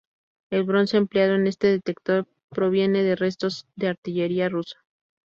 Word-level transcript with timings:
El 0.49 0.63
bronce 0.63 0.97
empleado 0.97 1.35
en 1.35 1.45
este 1.45 1.67
detector 1.67 2.25
proviene 2.49 3.03
de 3.03 3.15
restos 3.15 3.67
de 3.75 3.89
artillería 3.89 4.49
rusa. 4.49 4.83